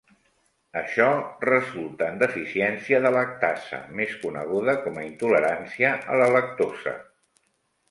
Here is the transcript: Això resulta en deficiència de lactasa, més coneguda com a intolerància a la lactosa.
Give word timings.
Això 0.79 1.09
resulta 1.49 2.07
en 2.13 2.17
deficiència 2.23 3.01
de 3.05 3.13
lactasa, 3.17 3.81
més 4.01 4.17
coneguda 4.25 4.77
com 4.89 4.99
a 5.03 5.07
intolerància 5.11 5.95
a 6.17 6.21
la 6.25 6.33
lactosa. 6.39 6.99